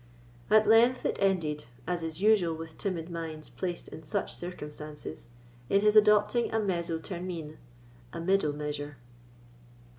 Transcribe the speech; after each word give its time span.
At 0.49 0.65
length 0.67 1.05
it 1.05 1.19
ended, 1.21 1.65
as 1.85 2.01
is 2.01 2.23
usual 2.23 2.55
with 2.55 2.75
timid 2.75 3.11
minds 3.11 3.49
placed 3.49 3.87
in 3.89 4.01
such 4.01 4.33
circumstances, 4.33 5.27
in 5.69 5.81
his 5.81 5.95
adopting 5.95 6.51
a 6.51 6.59
mezzo 6.59 6.97
termine, 6.97 7.59
a 8.11 8.19
middle 8.19 8.51
measure. 8.53 8.97